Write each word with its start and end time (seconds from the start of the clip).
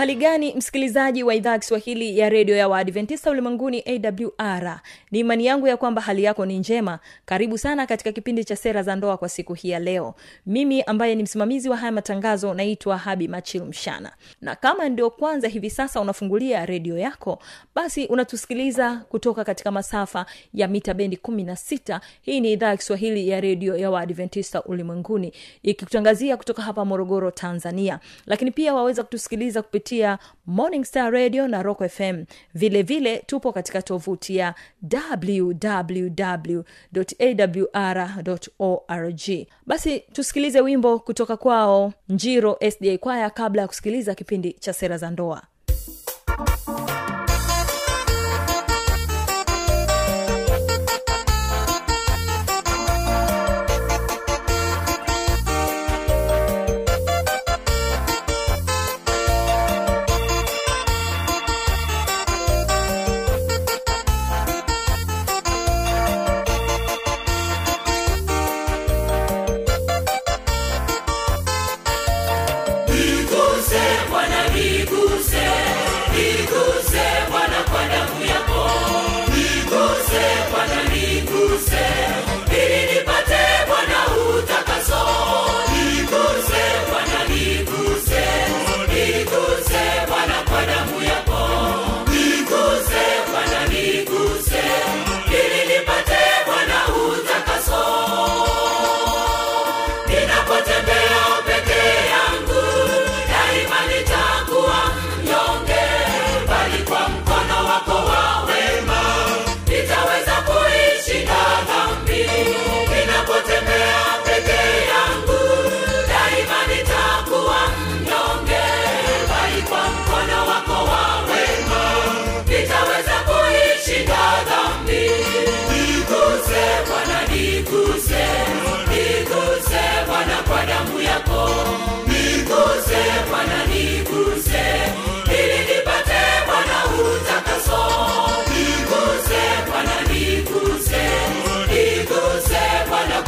uhali 0.00 0.14
gani 0.16 0.54
msikilizaji 0.54 1.22
wa 1.22 1.34
idhaa 1.34 1.52
ya 1.52 1.58
kiswahili 1.58 2.18
ya 2.18 2.28
redio 2.28 2.56
ya 2.56 2.68
waadventista 2.68 3.30
ulimwenguni 3.30 3.84
awr 3.86 4.80
ni 5.10 5.18
imani 5.18 5.46
yangu 5.46 5.66
ya 5.66 5.76
kwamba 5.76 6.02
hali 6.02 6.24
yako 6.24 6.46
ni 6.46 6.58
njema. 6.58 6.98
Karibu 7.24 7.58
sana 7.58 7.86
katika 7.86 8.12
kipindi 8.12 8.44
cha 8.44 8.56
sera 8.56 8.82
za 8.82 8.96
ndoa 8.96 9.16
kwa 9.16 9.28
siku 9.28 9.54
hii 9.54 9.68
ya 9.70 9.78
leo. 9.78 10.14
Mimi 10.46 10.82
ambaye 10.82 11.14
ni 11.14 11.22
msimamizi 11.22 11.68
wa 11.68 11.76
haya 11.76 11.92
matangazo 11.92 12.54
naitwa 12.54 12.98
habi 12.98 13.28
machil 13.28 13.62
mshana. 13.64 14.12
Na 14.40 14.56
kama 14.56 14.88
ndio 14.88 15.10
kwanza 15.10 15.48
hivi 15.48 15.70
sasa 15.70 16.00
unafungulia 16.00 16.66
redio 16.66 16.98
yako 16.98 17.38
basi 17.74 18.06
unatusikiliza 18.06 18.96
kutoka 19.08 19.44
katika 19.44 19.70
masafa 19.70 20.26
ya 20.54 20.68
mita 20.68 20.94
bendi 20.94 21.16
16 21.16 22.00
hii 22.22 22.40
ni 22.40 22.52
idhaa 22.52 22.68
ya 22.68 22.76
kiswahili 22.76 23.28
ya 23.28 23.40
redio 23.40 23.76
ya 23.76 23.90
waadventista 23.90 24.62
ulimwenguni 24.62 25.32
ikikutangazia 25.62 26.36
kutoka 26.36 26.62
hapa 26.62 26.84
morogoro 26.84 27.30
tanzania. 27.30 28.00
Lakini 28.26 28.50
pia 28.50 28.74
waweza 28.74 29.02
kutusikiliza 29.02 29.62
kupitia 29.62 29.89
morning 30.46 30.84
star 30.84 31.12
radio 31.12 31.48
na 31.48 31.62
rock 31.62 31.88
fm 31.88 32.24
vilevile 32.54 32.82
vile 33.10 33.18
tupo 33.26 33.52
katika 33.52 33.82
tovuti 33.82 34.36
ya 34.36 34.54
www.awr.org 38.00 39.46
basi 39.66 40.00
tusikilize 40.00 40.60
wimbo 40.60 40.98
kutoka 40.98 41.36
kwao 41.36 41.92
njiro 42.08 42.58
sda 42.70 42.98
kwaya 42.98 43.30
kabla 43.30 43.62
ya 43.62 43.68
kusikiliza 43.68 44.14
kipindi 44.14 44.52
cha 44.52 44.72
sera 44.72 44.96
za 44.98 45.10
ndoa 45.10 45.42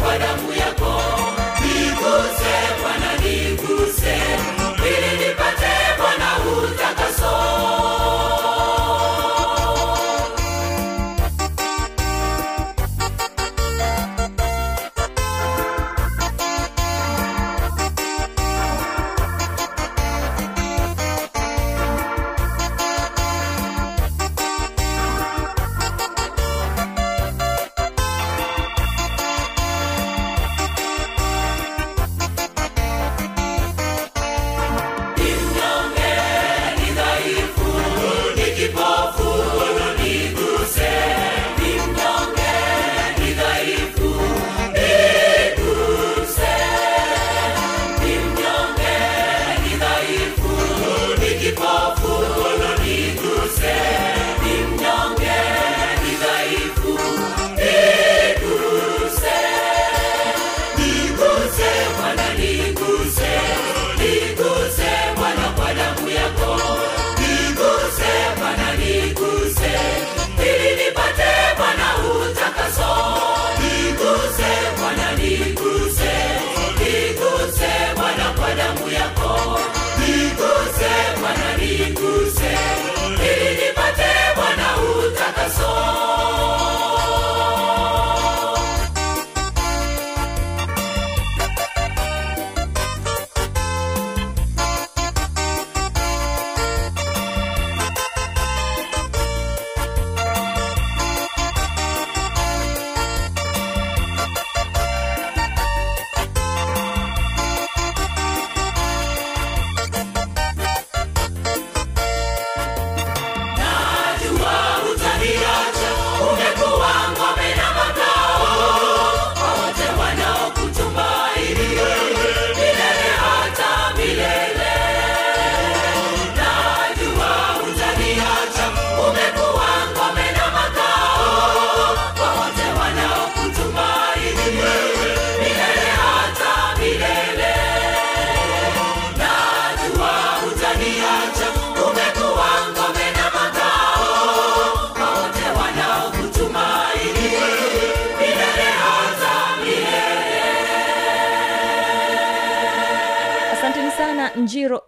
kwa 0.00 0.18
damu 0.18 0.52
bwana 2.82 3.12
niguse. 3.24 4.16
Ili 4.86 5.26
nipate 5.28 5.72
bwana 5.98 6.28
utakaso 6.64 7.32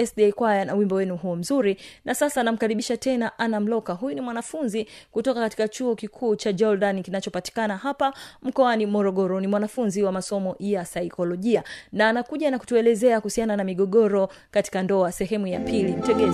sda 0.07 0.33
kwaya 0.33 0.65
na 0.65 0.75
wimbo 0.75 0.95
wenu 0.95 1.17
huo 1.17 1.37
mzuri. 1.37 1.77
Na 2.05 2.15
sasa 2.15 2.43
namkaribisha 2.43 2.97
tena 2.97 3.39
ana 3.39 3.61
mloka. 3.61 3.93
Huyu 3.93 4.15
ni 4.15 4.21
mwanafunzi 4.21 4.87
kutoka 5.13 5.41
katika 5.41 5.69
chuo 5.69 5.95
kikuu 5.95 6.37
cha 6.37 6.53
jordan 6.53 7.03
kinachopatikana 7.03 7.77
hapa 7.77 8.15
mkoani 8.43 8.87
morogoro. 8.87 9.41
Ni 9.41 9.47
mwanafunzi 9.47 10.03
wa 10.03 10.13
masomo 10.13 10.57
ya 10.59 10.85
saikolojia. 10.85 11.63
Na 11.93 12.09
anakuja 12.09 12.51
na 12.51 12.59
kutuelezea 12.59 13.21
kuhusiana 13.21 13.57
na 13.57 13.65
migogoro 13.65 14.29
katika 14.51 14.83
ndoa 14.83 15.13
sehemu 15.13 15.47
ya 15.47 15.61
pili. 15.61 15.93
Mtegee 15.93 16.33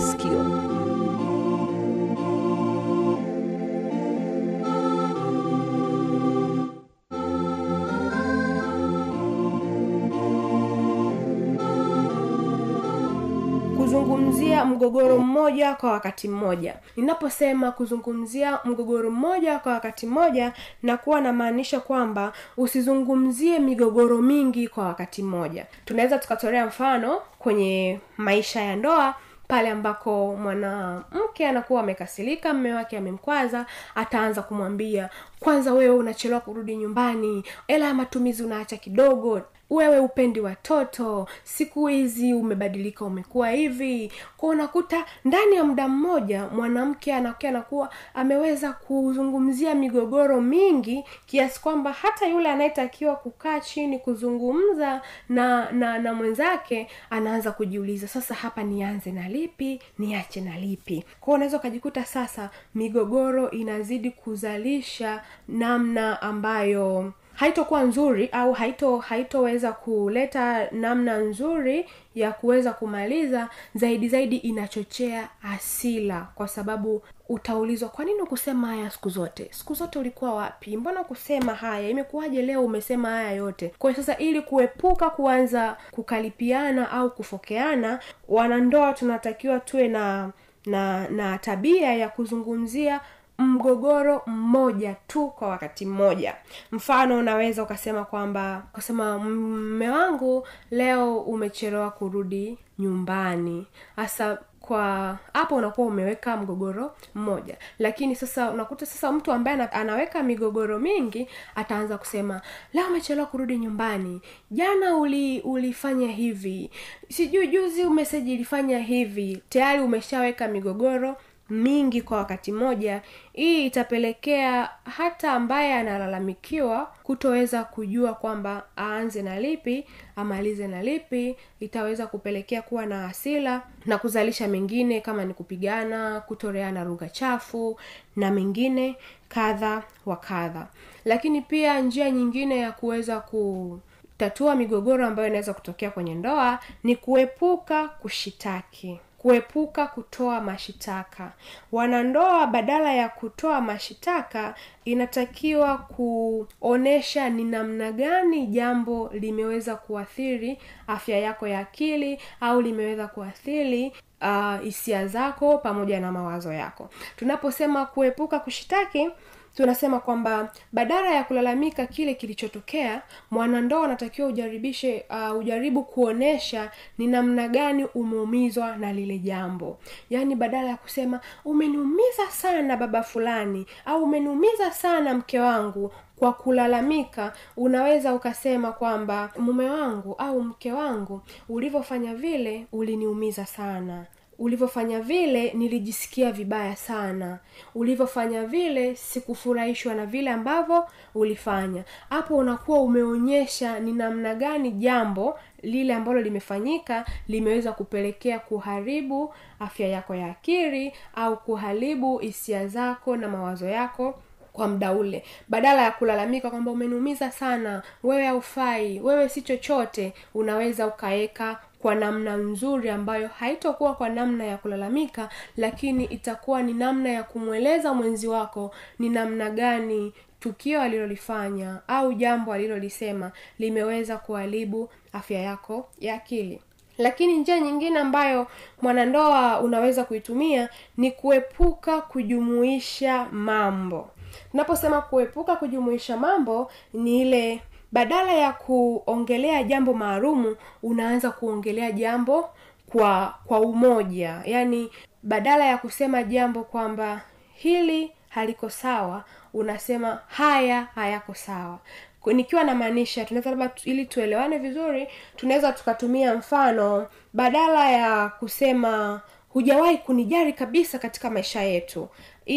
kuzungumzia 14.65 14.65
mgogoro 14.65 15.17
mmoja 15.17 15.75
kwa 15.75 15.91
wakati 15.91 16.27
mmoja. 16.27 16.75
Ninaposema 16.97 17.71
kuzungumzia 17.71 18.59
mgogoro 18.65 19.11
mmoja 19.11 19.59
kwa 19.59 19.73
wakati 19.73 20.05
mmoja 20.07 20.53
na 20.83 20.97
kuwa 20.97 21.21
namaanisha 21.21 21.79
kwamba 21.79 22.33
usizungumzie 22.57 23.59
migogoro 23.59 24.17
mingi 24.21 24.67
kwa 24.67 24.85
wakati 24.85 25.23
mmoja. 25.23 25.65
Tunaweza 25.85 26.17
tukatolea 26.17 26.65
mfano 26.65 27.21
kwenye 27.39 27.99
maisha 28.17 28.61
ya 28.61 28.75
ndoa 28.75 29.15
pale 29.47 29.69
ambako 29.69 30.35
mwanamke 30.35 31.47
anakuwa 31.47 31.81
amekasirika 31.81 32.53
mme 32.53 32.73
wake 32.73 32.97
amemkwaza 32.97 33.65
ataanza 33.95 34.41
kumwambia 34.41 35.09
kwanza 35.39 35.73
wewe 35.73 35.95
unachelewa 35.95 36.41
kurudi 36.41 36.75
nyumbani 36.75 37.43
ela 37.67 37.85
ya 37.85 37.93
matumizi 37.93 38.43
unaacha 38.43 38.77
kidogo 38.77 39.41
wewe 39.71 39.99
upendi 39.99 40.39
watoto 40.39 41.27
siku 41.43 41.87
hizi 41.87 42.33
umebadilika 42.33 43.05
umekuwa 43.05 43.49
hivi. 43.51 44.11
Kwa 44.37 44.49
unakuta 44.49 45.05
ndani 45.25 45.55
ya 45.55 45.63
muda 45.63 45.87
mmoja 45.87 46.47
mwanamke 46.47 47.13
anakuwa 47.13 47.49
anakuwa 47.49 47.89
ameweza 48.13 48.73
kuzungumzia 48.73 49.75
migogoro 49.75 50.41
mingi 50.41 51.03
kiasi 51.25 51.61
kwamba 51.61 51.91
hata 51.91 52.27
yule 52.27 52.49
anayetakiwa 52.49 53.15
kukaa 53.15 53.59
chini 53.59 53.99
kuzungumza 53.99 55.01
na 55.29 55.71
na 55.71 55.99
na 55.99 56.13
mwenzake 56.13 56.87
anaanza 57.09 57.51
kujiuliza 57.51 58.07
sasa 58.07 58.35
hapa 58.35 58.63
nianze 58.63 59.11
na 59.11 59.29
lipi? 59.29 59.79
Niache 59.99 60.41
na 60.41 60.57
lipi? 60.59 61.03
Kwao 61.21 61.35
unaweza 61.35 61.57
ukajikuta 61.57 62.05
sasa 62.05 62.49
migogoro 62.75 63.51
inazidi 63.51 64.11
kuzalisha 64.11 65.23
namna 65.47 66.21
ambayo 66.21 67.13
haitokuwa 67.41 67.83
nzuri 67.83 68.29
au 68.31 68.53
haito 68.53 68.97
haitoweza 68.97 69.71
kuleta 69.73 70.71
namna 70.71 71.17
nzuri 71.17 71.85
ya 72.15 72.31
kuweza 72.31 72.73
kumaliza 72.73 73.49
zaidi 73.75 74.09
zaidi 74.09 74.37
inachochea 74.37 75.29
asila 75.43 76.27
kwa 76.35 76.47
sababu 76.47 77.01
utaulizwa 77.29 77.89
kwa 77.89 78.05
nini 78.05 78.21
ukusema 78.21 78.67
haya 78.67 78.89
siku 78.89 79.09
zote? 79.09 79.47
Siku 79.51 79.73
zote 79.73 79.99
ulikuwa 79.99 80.33
wapi? 80.35 80.77
Mbona 80.77 81.03
kusema 81.03 81.53
haya? 81.55 81.89
Imekuwaje 81.89 82.41
leo 82.41 82.65
umesema 82.65 83.09
haya 83.09 83.31
yote? 83.31 83.73
Kwa 83.79 83.95
sasa 83.95 84.17
ili 84.17 84.41
kuepuka 84.41 85.09
kuanza 85.09 85.77
kukalipiana 85.91 86.91
au 86.91 87.11
kufokeana 87.11 87.99
wanandoa 88.27 88.93
tunatakiwa 88.93 89.59
tuwe 89.59 89.87
na 89.87 90.31
na 90.65 91.07
na 91.09 91.37
tabia 91.37 91.93
ya 91.93 92.09
kuzungumzia 92.09 93.01
mgogoro 93.37 94.21
mmoja 94.27 94.95
tu 95.07 95.27
kwa 95.27 95.47
wakati 95.47 95.85
mmoja. 95.85 96.35
Mfano 96.71 97.17
unaweza 97.17 97.63
ukasema 97.63 98.05
kwamba 98.05 98.63
ukasema 98.73 99.19
mme 99.19 99.89
wangu 99.89 100.47
leo 100.71 101.17
umechelewa 101.19 101.91
kurudi 101.91 102.57
nyumbani. 102.79 103.67
Hasa 103.95 104.37
kwa 104.59 105.17
hapo 105.33 105.55
unakuwa 105.55 105.87
umeweka 105.87 106.37
mgogoro 106.37 106.95
mmoja. 107.15 107.57
Lakini 107.79 108.15
sasa 108.15 108.51
unakuta 108.51 108.85
sasa 108.85 109.11
mtu 109.11 109.31
ambaye 109.31 109.61
anaweka 109.61 110.23
migogoro 110.23 110.79
mingi 110.79 111.27
ataanza 111.55 111.97
kusema 111.97 112.41
leo 112.73 112.87
umechelewa 112.87 113.27
kurudi 113.27 113.57
nyumbani. 113.57 114.21
Jana 114.51 114.97
uli 114.97 115.41
ulifanya 115.41 116.07
hivi. 116.07 116.71
Sijui 117.09 117.47
juzi 117.47 117.83
umeseji 117.85 118.33
ilifanya 118.33 118.79
hivi. 118.79 119.43
Tayari 119.49 119.81
umeshaweka 119.81 120.47
migogoro 120.47 121.15
mingi 121.51 122.01
kwa 122.01 122.17
wakati 122.17 122.51
mmoja 122.51 123.01
hii 123.33 123.65
itapelekea 123.65 124.69
hata 124.97 125.33
ambaye 125.33 125.73
analalamikiwa 125.73 126.85
kutoweza 127.03 127.63
kujua 127.63 128.13
kwamba 128.13 128.63
aanze 128.77 129.21
na 129.21 129.39
lipi 129.39 129.85
amalize 130.15 130.67
na 130.67 130.83
lipi 130.83 131.35
itaweza 131.59 132.07
kupelekea 132.07 132.61
kuwa 132.61 132.85
na 132.85 133.07
hasila 133.07 133.61
na 133.85 133.97
kuzalisha 133.97 134.47
mengine 134.47 135.01
kama 135.01 135.25
ni 135.25 135.33
kupigana 135.33 136.19
kutoreana 136.21 136.83
lugha 136.83 137.09
chafu 137.09 137.79
na 138.15 138.31
mengine 138.31 138.95
kadha 139.29 139.83
wa 140.05 140.15
kadha. 140.15 140.67
Lakini 141.05 141.41
pia 141.41 141.79
njia 141.79 142.11
nyingine 142.11 142.57
ya 142.59 142.71
kuweza 142.71 143.19
ku 143.19 143.79
tatua 144.17 144.55
migogoro 144.55 145.07
ambayo 145.07 145.27
inaweza 145.27 145.53
kutokea 145.53 145.91
kwenye 145.91 146.15
ndoa 146.15 146.59
ni 146.83 146.95
kuepuka 146.95 147.87
kushitaki 147.87 148.99
kuepuka 149.21 149.87
kutoa 149.87 150.41
mashitaka. 150.41 151.31
Wanandoa 151.71 152.47
badala 152.47 152.93
ya 152.93 153.09
kutoa 153.09 153.61
mashitaka 153.61 154.55
inatakiwa 154.85 155.77
kuonesha 155.77 157.29
ni 157.29 157.43
namna 157.43 157.91
gani 157.91 158.47
jambo 158.47 159.09
limeweza 159.13 159.75
kuathiri 159.75 160.59
afya 160.87 161.19
yako 161.19 161.47
ya 161.47 161.59
akili 161.59 162.19
au 162.41 162.61
limeweza 162.61 163.07
kuathiri 163.07 163.93
uh, 164.21 164.59
hisia 164.63 165.07
zako 165.07 165.57
pamoja 165.57 165.99
na 165.99 166.11
mawazo 166.11 166.53
yako. 166.53 166.89
Tunaposema 167.15 167.85
kuepuka 167.85 168.39
kushitaki 168.39 169.09
tunasema 169.55 169.99
kwamba 169.99 170.51
badala 170.71 171.11
ya 171.13 171.23
kulalamika 171.23 171.85
kile 171.85 172.13
kilichotokea 172.13 173.01
mwanandoa 173.31 173.85
anatakiwa 173.85 174.27
ujaribishe 174.27 175.05
uh, 175.09 175.37
ujaribu 175.37 175.83
kuonesha 175.83 176.71
ni 176.97 177.07
namna 177.07 177.47
gani 177.47 177.85
umeumizwa 177.95 178.75
na 178.77 178.93
lile 178.93 179.17
jambo. 179.19 179.77
Yaani 180.09 180.35
badala 180.35 180.67
ya 180.69 180.77
kusema 180.77 181.19
umeniumiza 181.45 182.27
sana 182.29 182.77
baba 182.77 183.03
fulani 183.03 183.65
au 183.85 184.03
umeniumiza 184.03 184.71
sana 184.71 185.13
mke 185.13 185.39
wangu 185.39 185.91
kwa 186.15 186.33
kulalamika 186.33 187.33
unaweza 187.57 188.13
ukasema 188.13 188.71
kwamba 188.71 189.29
mume 189.39 189.69
wangu 189.69 190.15
au 190.17 190.41
mke 190.43 190.71
wangu 190.71 191.21
ulivyofanya 191.49 192.15
vile 192.15 192.67
uliniumiza 192.71 193.45
sana 193.45 194.05
ulivyofanya 194.41 194.99
vile 195.01 195.51
nilijisikia 195.53 196.31
vibaya 196.31 196.75
sana. 196.75 197.39
Ulivyofanya 197.75 198.43
vile 198.45 198.95
sikufurahishwa 198.95 199.93
na 199.95 200.05
vile 200.05 200.29
ambavyo 200.31 200.85
ulifanya. 201.15 201.83
Hapo 202.09 202.37
unakuwa 202.37 202.81
umeonyesha 202.81 203.79
ni 203.79 203.93
namna 203.93 204.35
gani 204.35 204.71
jambo 204.71 205.39
lile 205.61 205.93
ambalo 205.93 206.21
limefanyika 206.21 207.05
limeweza 207.27 207.71
kupelekea 207.71 208.39
kuharibu 208.39 209.33
afya 209.59 209.87
yako 209.87 210.15
ya 210.15 210.27
akili 210.31 210.93
au 211.15 211.37
kuharibu 211.37 212.17
hisia 212.17 212.67
zako 212.67 213.17
na 213.17 213.27
mawazo 213.27 213.67
yako 213.69 214.19
kwa 214.53 214.67
mda 214.67 214.91
ule. 214.91 215.23
Badala 215.47 215.81
ya 215.81 215.91
kulalamika 215.91 216.49
kwamba 216.49 216.71
umeniumiza 216.71 217.31
sana 217.31 217.83
wewe 218.03 218.25
haufai 218.25 218.99
wewe 218.99 219.29
si 219.29 219.41
chochote 219.41 220.13
unaweza 220.33 220.87
ukaweka 220.87 221.59
kwa 221.81 221.95
namna 221.95 222.37
nzuri 222.37 222.89
ambayo 222.89 223.27
haitokuwa 223.27 223.95
kwa 223.95 224.09
namna 224.09 224.43
ya 224.45 224.57
kulalamika 224.57 225.29
lakini 225.57 226.05
itakuwa 226.05 226.63
ni 226.63 226.73
namna 226.73 227.09
ya 227.09 227.23
kumweleza 227.23 227.93
mwenzi 227.93 228.27
wako 228.27 228.71
ni 228.99 229.09
namna 229.09 229.49
gani 229.49 230.13
tukio 230.39 230.81
alilolifanya 230.81 231.79
au 231.87 232.13
jambo 232.13 232.53
alilolisema 232.53 233.31
limeweza 233.59 234.17
kuharibu 234.17 234.89
afya 235.13 235.39
yako 235.41 235.89
ya 235.99 236.13
akili. 236.15 236.61
Lakini 236.97 237.37
njia 237.37 237.59
nyingine 237.59 237.99
ambayo 237.99 238.47
mwanandoa 238.81 239.59
unaweza 239.61 240.03
kuitumia 240.03 240.69
ni 240.97 241.11
kuepuka 241.11 242.01
kujumuisha 242.01 243.25
mambo. 243.31 244.09
Tunaposema 244.51 245.01
kuepuka 245.01 245.55
kujumuisha 245.55 246.17
mambo 246.17 246.71
ni 246.93 247.21
ile 247.21 247.61
badala 247.91 248.33
ya 248.33 248.51
kuongelea 248.53 249.63
jambo 249.63 249.93
maalumu 249.93 250.55
unaanza 250.83 251.31
kuongelea 251.31 251.91
jambo 251.91 252.49
kwa 252.91 253.35
kwa 253.45 253.59
umoja. 253.59 254.41
Yaani 254.45 254.91
badala 255.23 255.65
ya 255.65 255.77
kusema 255.77 256.23
jambo 256.23 256.63
kwamba 256.63 257.21
hili 257.53 258.11
haliko 258.29 258.69
sawa 258.69 259.23
unasema 259.53 260.19
haya 260.27 260.87
hayako 260.95 261.33
sawa. 261.33 261.79
Nikiwa 262.25 262.63
namaanisha 262.63 263.25
tunaweza 263.25 263.49
labda 263.49 263.71
ili 263.83 264.05
tuelewane 264.05 264.57
vizuri 264.57 265.07
tunaweza 265.35 265.71
tukatumia 265.71 266.35
mfano 266.35 267.07
badala 267.33 267.89
ya 267.91 268.29
kusema 268.29 269.21
hujawahi 269.49 269.97
kunijari 269.97 270.53
kabisa 270.53 270.99
katika 270.99 271.29
maisha 271.29 271.61
yetu 271.61 272.09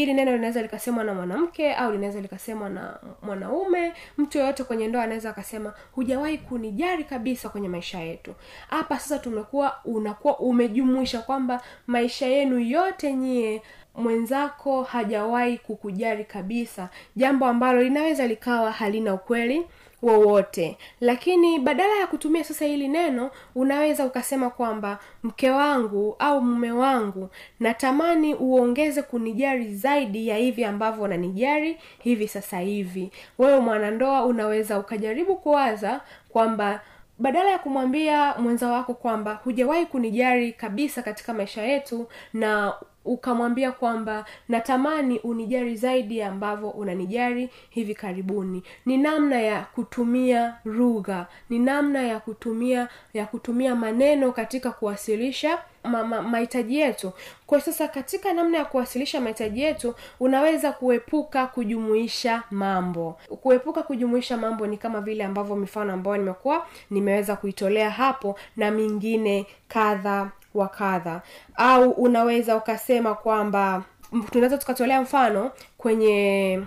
ili 0.03 0.15
neno 0.15 0.33
linaweza 0.33 0.63
likasemwa 0.63 1.05
na 1.05 1.15
mwanamke 1.15 1.75
au 1.75 1.93
linaweza 1.93 2.21
likasemwa 2.21 2.69
na 2.69 2.99
mwanaume 3.23 3.93
mtu 4.19 4.39
yoyote 4.39 4.65
kwenye 4.65 4.89
ndoa 4.89 5.03
anaweza 5.03 5.31
akasema 5.31 5.75
hujawahi 5.93 6.39
kunijari 6.39 7.05
kabisa 7.05 7.49
kwenye 7.49 7.69
maisha 7.69 7.99
yetu. 8.01 8.35
Hapa 8.71 8.99
sasa 8.99 9.19
tumekuwa 9.19 9.77
unakuwa 9.85 10.39
umejumuisha 10.39 11.21
kwamba 11.21 11.61
maisha 11.87 12.27
yenu 12.27 12.59
yote 12.59 13.13
nyie 13.13 13.63
mwenzako 13.95 14.83
hajawahi 14.83 15.59
kukujari 15.59 16.25
kabisa 16.25 16.89
jambo 17.17 17.47
ambalo 17.47 17.83
linaweza 17.83 18.27
likawa 18.27 18.73
halina 18.73 19.15
ukweli 19.15 19.67
wowote. 20.05 20.79
Lakini 21.01 21.59
badala 21.59 21.97
ya 21.97 22.07
kutumia 22.07 22.45
sasa 22.45 22.65
hili 22.65 22.89
neno 22.89 23.31
unaweza 23.55 24.05
ukasema 24.07 24.51
kwamba 24.51 24.99
mke 25.23 25.51
wangu 25.51 26.17
au 26.19 26.41
mume 26.41 26.73
wangu 26.73 27.29
natamani 27.61 28.35
uongeze 28.35 29.03
kunijari 29.03 29.75
zaidi 29.75 30.29
ya 30.29 30.37
hivi 30.37 30.65
ambavyo 30.65 31.05
unanijari 31.05 31.79
hivi 31.99 32.29
sasa 32.29 32.59
hivi. 32.61 33.11
Wewe 33.39 33.61
mwanandoa 33.61 34.25
unaweza 34.25 34.79
ukajaribu 34.79 35.37
kuwaza 35.37 36.01
kwamba 36.29 36.81
badala 37.19 37.51
ya 37.51 37.59
kumwambia 37.59 38.35
mwenza 38.39 38.69
wako 38.73 38.95
kwamba 38.95 39.35
hujawahi 39.45 39.87
kunijari 39.87 40.53
kabisa 40.53 41.03
katika 41.03 41.35
maisha 41.35 41.63
yetu 41.63 42.09
na 42.33 42.75
ukamwambia 43.05 43.73
kwamba 43.73 44.25
natamani 44.49 45.19
unijari 45.19 45.77
zaidi 45.77 46.23
ambavyo 46.23 46.69
unanijari 46.71 47.51
hivi 47.71 47.95
karibuni. 47.95 48.63
Ni 48.87 48.97
namna 48.99 49.41
ya 49.41 49.61
kutumia 49.75 50.55
lugha. 50.65 51.27
Ni 51.51 51.59
namna 51.59 52.03
ya 52.03 52.21
kutumia 52.21 52.89
ya 53.15 53.27
kutumia 53.27 53.75
maneno 53.75 54.33
katika 54.33 54.71
kuwasilisha 54.71 55.59
ma- 55.85 56.05
ma- 56.05 56.23
mahitaji 56.23 56.79
yetu. 56.79 57.13
Kwa 57.47 57.61
sasa 57.61 57.89
katika 57.89 58.33
namna 58.33 58.59
ya 58.59 58.65
kuwasilisha 58.65 59.21
mahitaji 59.21 59.61
yetu 59.63 59.95
unaweza 60.21 60.73
kuepuka 60.73 61.47
kujumuisha 61.47 62.43
mambo. 62.51 63.19
Kuepuka 63.43 63.83
kujumuisha 63.83 64.37
mambo 64.37 64.67
ni 64.67 64.77
kama 64.77 65.01
vile 65.01 65.25
ambavyo 65.25 65.57
mifano 65.57 65.93
ambayo 65.93 66.17
nimekuwa 66.17 66.67
nimeweza 66.91 67.37
kuitolea 67.37 67.91
hapo 67.91 68.39
na 68.57 68.71
mingine 68.71 69.47
kadha 69.69 70.31
wa 70.55 70.69
kadha. 70.69 71.23
Au 71.57 71.91
unaweza 71.91 72.57
ukasema 72.57 73.15
kwamba 73.15 73.83
tunaweza 74.31 74.59
tukatolea 74.59 75.01
mfano 75.03 75.51
kwenye 75.79 76.61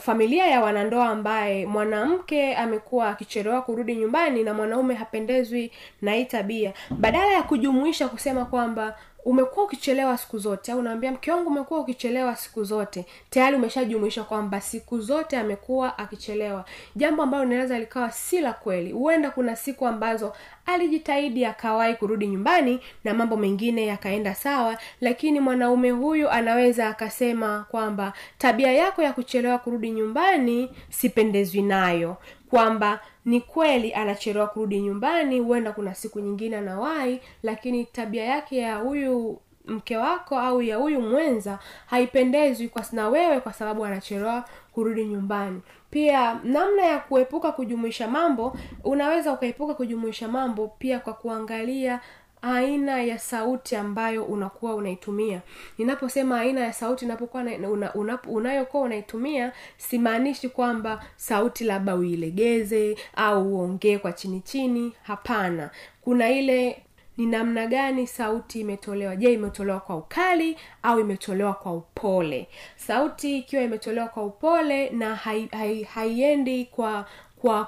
familia 0.00 0.46
ya 0.46 0.60
wanandoa 0.60 1.08
ambaye 1.08 1.66
mwanamke 1.66 2.54
amekuwa 2.56 3.08
akichelewa 3.08 3.62
kurudi 3.62 3.96
nyumbani 3.96 4.42
na 4.42 4.54
mwanaume 4.54 4.94
hapendezwi 4.94 5.72
na 6.02 6.12
hii 6.12 6.24
tabia. 6.24 6.72
Badala 6.90 7.32
ya 7.32 7.42
kujumuisha 7.42 8.08
kusema 8.08 8.44
kwamba 8.44 8.96
umekuwa 9.24 9.66
ukichelewa 9.66 10.18
siku 10.18 10.38
zote 10.38 10.72
au 10.72 10.78
unaambia 10.78 11.12
mke 11.12 11.32
wangu 11.32 11.50
umekuwa 11.50 11.80
ukichelewa 11.80 12.36
siku 12.36 12.64
zote. 12.64 13.06
Tayari 13.30 13.56
umeshajumuisha 13.56 14.24
kwamba 14.24 14.60
siku 14.60 15.00
zote 15.00 15.36
amekuwa 15.38 15.98
akichelewa. 15.98 16.64
Jambo 16.96 17.22
ambalo 17.22 17.44
linaweza 17.44 17.78
likawa 17.78 18.10
si 18.10 18.40
la 18.40 18.52
kweli. 18.52 18.92
Huenda 18.92 19.30
kuna 19.30 19.56
siku 19.56 19.86
ambazo 19.86 20.32
alijitahidi 20.66 21.44
akawahi 21.44 21.94
kurudi 21.94 22.26
nyumbani 22.26 22.80
na 23.04 23.14
mambo 23.14 23.36
mengine 23.36 23.86
yakaenda 23.86 24.34
sawa 24.34 24.78
lakini 25.00 25.40
mwanaume 25.40 25.90
huyu 25.90 26.30
anaweza 26.30 26.88
akasema 26.88 27.66
kwamba 27.70 28.12
tabia 28.38 28.72
yako 28.72 29.02
ya 29.02 29.12
kuchelewa 29.12 29.58
kurudi 29.58 29.90
nyumbani 29.90 30.70
sipendezwi 30.90 31.62
nayo. 31.62 32.16
Kwamba 32.50 33.00
ni 33.24 33.40
kweli 33.40 33.94
anachelewa 33.94 34.46
kurudi 34.46 34.80
nyumbani 34.80 35.38
huenda 35.40 35.72
kuna 35.72 35.94
siku 35.94 36.20
nyingine 36.20 36.56
anawahi 36.56 37.20
lakini 37.42 37.84
tabia 37.84 38.24
yake 38.24 38.56
ya 38.58 38.76
huyu 38.76 39.40
mke 39.66 39.96
wako 39.96 40.38
au 40.38 40.62
ya 40.62 40.76
huyu 40.76 41.00
mwenza 41.00 41.58
haipendezwi 41.86 42.68
kwa 42.68 42.84
na 42.92 43.08
wewe 43.08 43.40
kwa 43.40 43.52
sababu 43.52 43.84
anachelewa 43.84 44.44
kurudi 44.72 45.04
nyumbani. 45.04 45.60
Pia 45.90 46.40
namna 46.44 46.82
ya 46.82 46.98
kuepuka 46.98 47.52
kujumuisha 47.52 48.08
mambo 48.08 48.56
unaweza 48.84 49.32
ukaepuka 49.32 49.74
kujumuisha 49.74 50.28
mambo 50.28 50.68
pia 50.78 50.98
kwa 50.98 51.12
kuangalia 51.12 52.00
aina 52.44 53.02
ya 53.02 53.18
sauti 53.18 53.76
ambayo 53.76 54.24
unakuwa 54.24 54.74
unaitumia. 54.74 55.40
Ninaposema 55.78 56.40
aina 56.40 56.60
ya 56.60 56.72
sauti 56.72 57.04
unapokuwa 57.04 57.42
una, 57.42 57.68
una, 57.68 57.94
una, 57.94 58.18
unayokuwa 58.22 58.82
unaitumia 58.82 59.52
simaanishi 59.76 60.48
kwamba 60.48 61.04
sauti 61.16 61.64
labda 61.64 61.94
uilegeze 61.96 62.96
au 63.16 63.54
uongee 63.54 63.98
kwa 63.98 64.12
chini 64.12 64.40
chini. 64.40 64.92
Hapana. 65.02 65.70
Kuna 66.00 66.30
ile 66.30 66.82
ni 67.16 67.26
namna 67.26 67.66
gani 67.66 68.06
sauti 68.06 68.60
imetolewa. 68.60 69.16
Je 69.16 69.32
imetolewa 69.32 69.80
kwa 69.80 69.96
ukali 69.96 70.56
au 70.82 71.00
imetolewa 71.00 71.54
kwa 71.54 71.72
upole? 71.72 72.48
Sauti 72.76 73.38
ikiwa 73.38 73.62
imetolewa 73.62 74.08
kwa 74.08 74.24
upole 74.24 74.90
na 74.90 75.14
haiendi 75.16 75.56
hai, 75.56 75.82
haiendi 75.82 76.64
kwa 76.64 77.06
kwa 77.36 77.64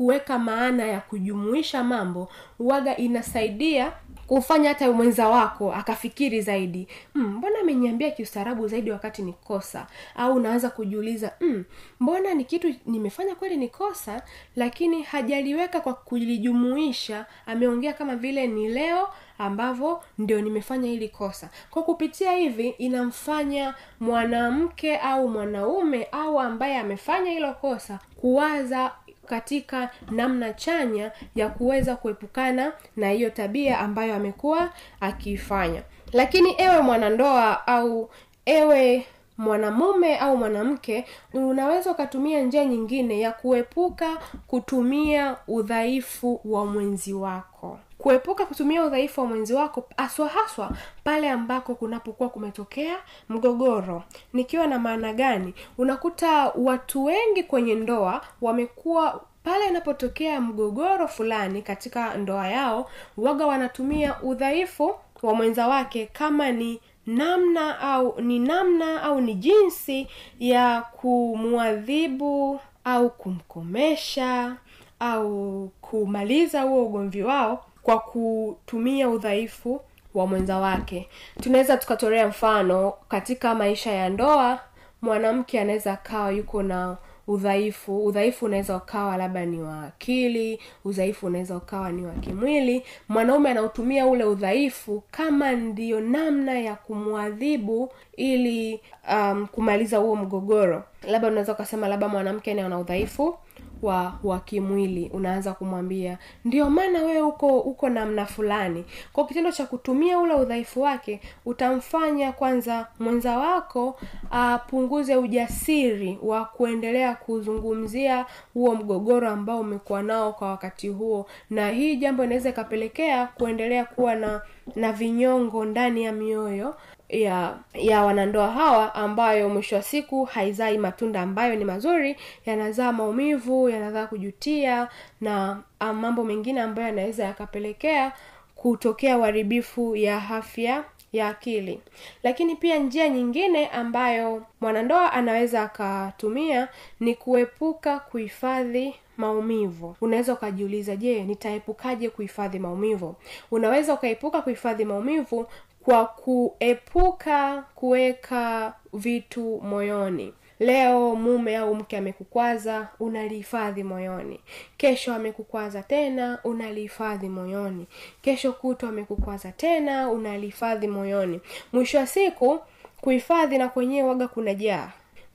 kuweka 0.00 0.38
maana 0.38 0.86
ya 0.86 1.00
kujumuisha 1.00 1.84
mambo 1.84 2.28
waga 2.58 2.96
inasaidia 2.96 3.92
kufanya 4.26 4.68
hata 4.68 4.92
mwenza 4.92 5.28
wako 5.28 5.72
akafikiri 5.72 6.40
zaidi 6.40 6.88
mm, 7.14 7.26
mbona 7.36 7.58
ameniambia 7.60 8.10
kiustaarabu 8.10 8.68
zaidi 8.68 8.90
wakati 8.90 9.22
ni 9.22 9.32
kosa? 9.32 9.86
Au 10.16 10.34
unaanza 10.34 10.70
kujiuliza 10.70 11.32
mm, 11.40 11.64
mbona 12.00 12.34
ni 12.34 12.44
kitu 12.44 12.74
nimefanya 12.86 13.34
kweli 13.34 13.56
ni 13.56 13.68
kosa 13.68 14.22
lakini 14.56 15.02
hajaliweka 15.02 15.80
kwa 15.80 15.94
kulijumuisha 15.94 17.26
ameongea 17.46 17.92
kama 17.92 18.16
vile 18.16 18.46
ni 18.46 18.68
leo 18.68 19.08
ambavyo 19.38 20.02
ndio 20.18 20.40
nimefanya 20.40 20.88
hili 20.88 21.08
kosa. 21.08 21.50
Kwa 21.70 21.82
kupitia 21.82 22.32
hivi 22.32 22.68
inamfanya 22.68 23.74
mwanamke 24.00 24.96
au 24.96 25.28
mwanaume 25.28 26.08
au 26.12 26.40
ambaye 26.40 26.78
amefanya 26.78 27.30
hilo 27.30 27.54
kosa 27.54 27.98
kuwaza 28.16 28.92
katika 29.30 29.90
namna 30.10 30.52
chanya 30.52 31.12
ya 31.34 31.48
kuweza 31.48 31.96
kuepukana 31.96 32.72
na 32.96 33.10
hiyo 33.10 33.30
tabia 33.30 33.78
ambayo 33.78 34.14
amekuwa 34.14 34.70
akiifanya. 35.00 35.82
Lakini 36.12 36.54
ewe 36.58 36.80
mwanandoa 36.82 37.66
au 37.66 38.10
ewe 38.46 39.06
mwanamume 39.38 40.18
au 40.18 40.36
mwanamke 40.36 41.04
unaweza 41.32 41.90
ukatumia 41.90 42.42
njia 42.42 42.64
nyingine 42.64 43.20
ya 43.20 43.32
kuepuka 43.32 44.16
kutumia 44.46 45.36
udhaifu 45.48 46.40
wa 46.44 46.66
mwenzi 46.66 47.12
wako 47.12 47.78
kuepuka 48.02 48.46
kutumia 48.46 48.84
udhaifu 48.84 49.20
wa 49.20 49.26
mwenzi 49.26 49.54
wako 49.54 49.84
haswa 49.96 50.28
haswa 50.28 50.70
pale 51.04 51.30
ambako 51.30 51.74
kunapokuwa 51.74 52.28
kumetokea 52.28 52.96
mgogoro. 53.28 54.02
Nikiwa 54.32 54.66
na 54.66 54.78
maana 54.78 55.12
gani? 55.12 55.54
Unakuta 55.78 56.48
watu 56.54 57.04
wengi 57.04 57.42
kwenye 57.42 57.74
ndoa 57.74 58.20
wamekuwa 58.40 59.20
pale 59.44 59.66
inapotokea 59.68 60.40
mgogoro 60.40 61.08
fulani 61.08 61.62
katika 61.62 62.14
ndoa 62.14 62.48
yao 62.48 62.90
waga 63.16 63.46
wanatumia 63.46 64.22
udhaifu 64.22 64.94
wa 65.22 65.34
mwenza 65.34 65.68
wake 65.68 66.06
kama 66.06 66.52
ni 66.52 66.80
namna 67.06 67.78
au 67.80 68.20
ni 68.20 68.38
namna 68.38 69.02
au 69.02 69.20
ni 69.20 69.34
jinsi 69.34 70.08
ya 70.38 70.80
kumwadhibu 70.82 72.60
au 72.84 73.10
kumkomesha 73.10 74.56
au 75.00 75.70
kumaliza 75.80 76.62
huo 76.62 76.84
ugomvi 76.86 77.22
wao 77.22 77.64
kwa 77.90 77.98
kutumia 78.00 79.08
udhaifu 79.08 79.80
wa 80.14 80.26
mwenza 80.26 80.56
wake. 80.58 81.08
Tunaweza 81.42 81.76
tukatolea 81.76 82.28
mfano 82.28 82.92
katika 83.08 83.54
maisha 83.54 83.92
ya 83.92 84.08
ndoa 84.08 84.60
mwanamke 85.02 85.60
anaweza 85.60 85.92
akawa 85.92 86.30
yuko 86.30 86.62
na 86.62 86.96
udhaifu. 87.26 88.06
Udhaifu 88.06 88.44
unaweza 88.44 88.76
ukawa 88.76 89.16
labda 89.16 89.46
ni 89.46 89.62
wa 89.62 89.82
akili 89.84 90.60
udhaifu 90.84 91.26
unaweza 91.26 91.56
ukawa 91.56 91.92
ni 91.92 92.06
wa 92.06 92.12
kimwili. 92.12 92.82
Mwanaume 93.08 93.50
anautumia 93.50 94.06
ule 94.06 94.24
udhaifu 94.24 95.02
kama 95.10 95.52
ndiyo 95.52 96.00
namna 96.00 96.58
ya 96.58 96.74
kumwadhibu 96.74 97.92
ili 98.16 98.80
um, 99.12 99.46
kumaliza 99.46 99.98
huo 99.98 100.16
mgogoro. 100.16 100.82
Labda 101.02 101.28
unaweza 101.28 101.52
ukasema 101.52 101.88
labda 101.88 102.08
mwanamke 102.08 102.54
ni 102.54 102.60
ana 102.60 102.78
udhaifu 102.78 103.38
wa 103.82 104.18
wa 104.24 104.40
kimwili 104.40 105.10
unaanza 105.14 105.52
kumwambia 105.54 106.18
ndio 106.44 106.70
maana 106.70 107.02
wewe 107.02 107.22
uko 107.22 107.60
uko 107.60 107.88
namna 107.88 108.26
fulani. 108.26 108.84
Kwa 109.12 109.26
kitendo 109.26 109.52
cha 109.52 109.66
kutumia 109.66 110.18
ule 110.18 110.34
udhaifu 110.34 110.82
wake 110.82 111.20
utamfanya 111.46 112.32
kwanza 112.32 112.86
mwenza 112.98 113.38
wako 113.38 114.00
apunguze 114.30 115.16
ujasiri 115.16 116.18
wa 116.22 116.44
kuendelea 116.44 117.14
kuzungumzia 117.14 118.26
huo 118.54 118.74
mgogoro 118.74 119.28
ambao 119.30 119.60
umekuwa 119.60 120.02
nao 120.02 120.32
kwa 120.32 120.48
wakati 120.50 120.88
huo. 120.88 121.26
Na 121.50 121.70
hii 121.70 121.96
jambo 121.96 122.24
inaweza 122.24 122.48
ikapelekea 122.48 123.26
kuendelea 123.26 123.84
kuwa 123.84 124.14
na 124.14 124.42
na 124.76 124.92
vinyongo 124.92 125.64
ndani 125.64 126.04
ya 126.04 126.12
mioyo 126.12 126.74
ya 127.12 127.58
ya 127.74 128.02
wanandoa 128.02 128.50
hawa 128.50 128.94
ambayo 128.94 129.48
mwisho 129.48 129.76
wa 129.76 129.82
siku 129.82 130.24
haizai 130.24 130.78
matunda 130.78 131.22
ambayo 131.22 131.54
ni 131.56 131.64
mazuri 131.64 132.16
yanazaa 132.46 132.92
maumivu 132.92 133.68
yanazaa 133.68 134.06
kujutia 134.06 134.88
na 135.20 135.62
mambo 135.80 136.24
mengine 136.24 136.60
ambayo 136.60 136.88
yanaweza 136.88 137.24
yakapelekea 137.24 138.12
kutokea 138.54 139.18
uharibifu 139.18 139.96
ya 139.96 140.28
afya 140.30 140.84
ya 141.12 141.28
akili. 141.28 141.80
Lakini 142.22 142.56
pia 142.56 142.78
njia 142.78 143.08
nyingine 143.08 143.66
ambayo 143.66 144.42
mwanandoa 144.60 145.12
anaweza 145.12 145.62
akatumia 145.62 146.68
ni 147.00 147.14
kuepuka 147.14 147.98
kuhifadhi 148.00 148.94
maumivu. 149.16 149.96
Unaweza 150.00 150.32
ukajiuliza 150.32 150.96
je 150.96 151.24
nitaepukaje 151.24 152.10
kuhifadhi 152.10 152.58
maumivu? 152.58 153.14
Unaweza 153.50 153.94
ukaepuka 153.94 154.42
kuhifadhi 154.42 154.84
maumivu 154.84 155.46
kwa 155.84 156.06
kuepuka 156.06 157.64
kuweka 157.74 158.74
vitu 158.92 159.60
moyoni. 159.62 160.34
Leo 160.60 161.16
mume 161.16 161.56
au 161.56 161.74
mke 161.74 161.96
amekukwaza 161.98 162.88
unalihifadhi 163.00 163.82
moyoni. 163.82 164.40
Kesho 164.76 165.14
amekukwaza 165.14 165.82
tena 165.82 166.38
unalihifadhi 166.44 167.28
moyoni. 167.28 167.86
Kesho 168.22 168.52
kuto 168.52 168.88
amekukwaza 168.88 169.52
tena 169.52 170.10
unalihifadhi 170.10 170.88
moyoni. 170.88 171.40
Mwisho 171.72 171.98
wa 171.98 172.06
siku 172.06 172.60
kuhifadhi 173.00 173.58
na 173.58 173.68
kwenyewe 173.68 174.08
waga 174.08 174.28
kuna 174.28 174.54
jaa 174.54 174.90